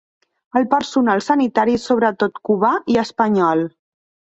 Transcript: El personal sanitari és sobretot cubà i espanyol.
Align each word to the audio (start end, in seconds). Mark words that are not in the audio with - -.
El 0.59 0.65
personal 0.71 1.21
sanitari 1.27 1.77
és 1.83 1.87
sobretot 1.93 2.43
cubà 2.51 2.77
i 2.97 3.03
espanyol. 3.07 3.69